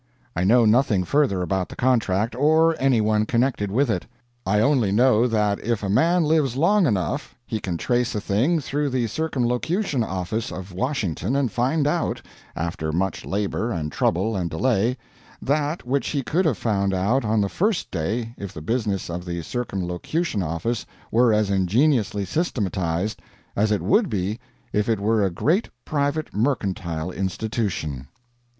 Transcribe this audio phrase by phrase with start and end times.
[0.35, 4.07] I know nothing further about the contract, or any one connected with it.
[4.47, 8.59] I only know that if a man lives long enough he can trace a thing
[8.61, 12.19] through the Circumlocution Office of Washington and find out,
[12.55, 14.97] after much labor and trouble and delay,
[15.39, 19.23] that which he could have found out on the first day if the business of
[19.23, 23.21] the Circumlocution Office were as ingeniously systematized
[23.55, 24.39] as it would be
[24.73, 28.07] if it were a great private mercantile institution.